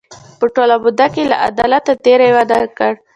په 0.39 0.45
ټوله 0.55 0.75
موده 0.83 1.07
کې 1.13 1.23
له 1.31 1.37
عدالته 1.49 1.91
تېری 2.03 2.29
ونه 2.35 2.57
کړ. 2.77 2.93